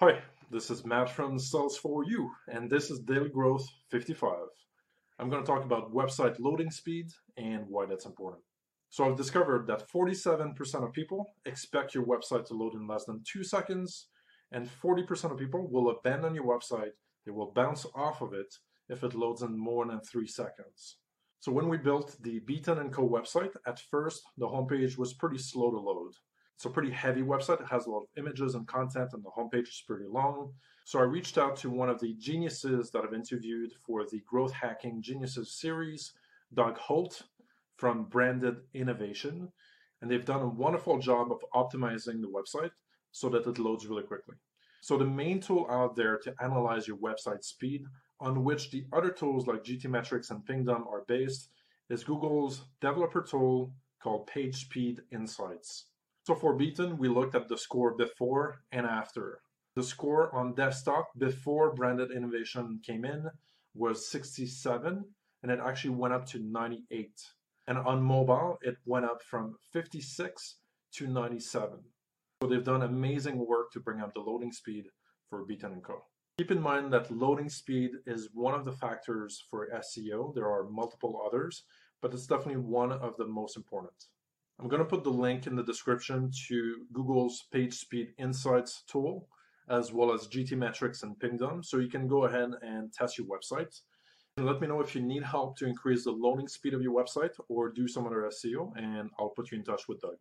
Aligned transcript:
Hi, 0.00 0.20
this 0.48 0.70
is 0.70 0.86
Matt 0.86 1.10
from 1.10 1.38
Sales4U, 1.38 2.30
and 2.46 2.70
this 2.70 2.88
is 2.88 3.00
Daily 3.00 3.30
Growth 3.30 3.66
55. 3.90 4.32
I'm 5.18 5.28
going 5.28 5.42
to 5.42 5.46
talk 5.50 5.64
about 5.64 5.92
website 5.92 6.38
loading 6.38 6.70
speed 6.70 7.06
and 7.36 7.64
why 7.66 7.84
that's 7.84 8.06
important. 8.06 8.44
So 8.90 9.04
I've 9.04 9.16
discovered 9.16 9.66
that 9.66 9.90
47% 9.90 10.86
of 10.86 10.92
people 10.92 11.26
expect 11.46 11.96
your 11.96 12.04
website 12.04 12.46
to 12.46 12.54
load 12.54 12.74
in 12.74 12.86
less 12.86 13.06
than 13.06 13.24
two 13.24 13.42
seconds, 13.42 14.06
and 14.52 14.70
40% 14.70 15.32
of 15.32 15.36
people 15.36 15.66
will 15.68 15.90
abandon 15.90 16.32
your 16.32 16.44
website. 16.44 16.92
They 17.26 17.32
will 17.32 17.50
bounce 17.52 17.84
off 17.96 18.22
of 18.22 18.34
it 18.34 18.54
if 18.88 19.02
it 19.02 19.16
loads 19.16 19.42
in 19.42 19.58
more 19.58 19.84
than 19.84 20.00
three 20.02 20.28
seconds. 20.28 20.98
So 21.40 21.50
when 21.50 21.68
we 21.68 21.76
built 21.76 22.16
the 22.22 22.38
Beaton 22.46 22.88
& 22.90 22.92
Co 22.92 23.08
website, 23.08 23.56
at 23.66 23.80
first 23.80 24.22
the 24.36 24.46
homepage 24.46 24.96
was 24.96 25.14
pretty 25.14 25.38
slow 25.38 25.72
to 25.72 25.80
load. 25.80 26.12
It's 26.58 26.64
a 26.64 26.70
pretty 26.70 26.90
heavy 26.90 27.22
website. 27.22 27.60
It 27.60 27.68
has 27.70 27.86
a 27.86 27.90
lot 27.90 28.00
of 28.00 28.08
images 28.16 28.56
and 28.56 28.66
content, 28.66 29.10
and 29.12 29.22
the 29.22 29.30
homepage 29.30 29.68
is 29.68 29.84
pretty 29.86 30.06
long. 30.08 30.52
So 30.86 30.98
I 30.98 31.02
reached 31.02 31.38
out 31.38 31.54
to 31.58 31.70
one 31.70 31.88
of 31.88 32.00
the 32.00 32.14
geniuses 32.14 32.90
that 32.90 33.04
I've 33.04 33.14
interviewed 33.14 33.70
for 33.86 34.04
the 34.04 34.20
Growth 34.26 34.52
Hacking 34.52 35.00
Geniuses 35.00 35.52
series, 35.52 36.14
Doug 36.52 36.76
Holt 36.76 37.22
from 37.76 38.06
Branded 38.06 38.56
Innovation. 38.74 39.52
And 40.02 40.10
they've 40.10 40.24
done 40.24 40.42
a 40.42 40.48
wonderful 40.48 40.98
job 40.98 41.28
of 41.30 41.44
optimizing 41.54 42.20
the 42.20 42.26
website 42.26 42.72
so 43.12 43.28
that 43.28 43.46
it 43.46 43.60
loads 43.60 43.86
really 43.86 44.02
quickly. 44.02 44.34
So 44.80 44.98
the 44.98 45.04
main 45.04 45.38
tool 45.38 45.68
out 45.70 45.94
there 45.94 46.18
to 46.18 46.34
analyze 46.42 46.88
your 46.88 46.96
website 46.96 47.44
speed, 47.44 47.84
on 48.18 48.42
which 48.42 48.72
the 48.72 48.84
other 48.92 49.10
tools 49.10 49.46
like 49.46 49.62
GTmetrix 49.62 50.32
and 50.32 50.44
Pingdom 50.44 50.88
are 50.90 51.04
based, 51.06 51.50
is 51.88 52.02
Google's 52.02 52.64
developer 52.80 53.22
tool 53.22 53.72
called 54.02 54.28
PageSpeed 54.28 54.98
Insights. 55.12 55.84
So 56.28 56.34
for 56.34 56.52
Beaton, 56.52 56.98
we 56.98 57.08
looked 57.08 57.34
at 57.34 57.48
the 57.48 57.56
score 57.56 57.96
before 57.96 58.60
and 58.70 58.84
after. 58.84 59.40
The 59.76 59.82
score 59.82 60.30
on 60.36 60.54
desktop 60.54 61.08
before 61.16 61.72
branded 61.74 62.10
innovation 62.10 62.80
came 62.84 63.06
in 63.06 63.30
was 63.74 64.10
67, 64.10 65.06
and 65.42 65.50
it 65.50 65.58
actually 65.58 65.94
went 65.94 66.12
up 66.12 66.26
to 66.26 66.38
98. 66.38 67.12
And 67.66 67.78
on 67.78 68.02
mobile, 68.02 68.58
it 68.60 68.76
went 68.84 69.06
up 69.06 69.22
from 69.22 69.56
56 69.72 70.56
to 70.96 71.06
97. 71.06 71.78
So 72.42 72.46
they've 72.46 72.62
done 72.62 72.82
amazing 72.82 73.38
work 73.38 73.72
to 73.72 73.80
bring 73.80 74.02
up 74.02 74.12
the 74.12 74.20
loading 74.20 74.52
speed 74.52 74.84
for 75.30 75.46
Beaton 75.46 75.80
& 75.80 75.82
Co. 75.82 76.02
Keep 76.36 76.50
in 76.50 76.60
mind 76.60 76.92
that 76.92 77.10
loading 77.10 77.48
speed 77.48 77.92
is 78.06 78.28
one 78.34 78.52
of 78.52 78.66
the 78.66 78.72
factors 78.72 79.42
for 79.50 79.70
SEO. 79.74 80.34
There 80.34 80.46
are 80.46 80.68
multiple 80.68 81.22
others, 81.26 81.64
but 82.02 82.12
it's 82.12 82.26
definitely 82.26 82.60
one 82.60 82.92
of 82.92 83.16
the 83.16 83.26
most 83.26 83.56
important. 83.56 83.94
I'm 84.60 84.68
going 84.68 84.82
to 84.82 84.88
put 84.88 85.04
the 85.04 85.10
link 85.10 85.46
in 85.46 85.54
the 85.54 85.62
description 85.62 86.32
to 86.48 86.76
Google's 86.92 87.44
PageSpeed 87.54 88.08
Insights 88.18 88.82
tool, 88.88 89.28
as 89.70 89.92
well 89.92 90.12
as 90.12 90.26
GTmetrix 90.26 91.04
and 91.04 91.18
Pingdom, 91.20 91.62
so 91.62 91.78
you 91.78 91.88
can 91.88 92.08
go 92.08 92.24
ahead 92.24 92.50
and 92.62 92.92
test 92.92 93.18
your 93.18 93.28
website. 93.28 93.80
And 94.36 94.46
let 94.46 94.60
me 94.60 94.66
know 94.66 94.80
if 94.80 94.96
you 94.96 95.00
need 95.00 95.22
help 95.22 95.56
to 95.58 95.66
increase 95.66 96.04
the 96.04 96.10
loading 96.10 96.48
speed 96.48 96.74
of 96.74 96.82
your 96.82 96.92
website 96.92 97.38
or 97.48 97.70
do 97.70 97.86
some 97.86 98.06
other 98.06 98.28
SEO, 98.30 98.72
and 98.76 99.10
I'll 99.18 99.30
put 99.30 99.52
you 99.52 99.58
in 99.58 99.64
touch 99.64 99.86
with 99.86 100.00
Doug. 100.00 100.18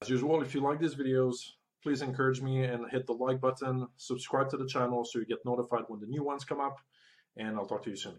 As 0.00 0.08
usual, 0.08 0.40
if 0.40 0.54
you 0.54 0.62
like 0.62 0.80
these 0.80 0.94
videos, 0.94 1.34
please 1.82 2.00
encourage 2.00 2.40
me 2.40 2.64
and 2.64 2.90
hit 2.90 3.06
the 3.06 3.12
like 3.12 3.40
button, 3.40 3.86
subscribe 3.96 4.48
to 4.50 4.56
the 4.56 4.66
channel 4.66 5.04
so 5.04 5.18
you 5.18 5.26
get 5.26 5.44
notified 5.44 5.84
when 5.88 6.00
the 6.00 6.06
new 6.06 6.24
ones 6.24 6.44
come 6.44 6.60
up, 6.60 6.78
and 7.36 7.56
I'll 7.56 7.66
talk 7.66 7.82
to 7.84 7.90
you 7.90 7.96
soon. 7.96 8.18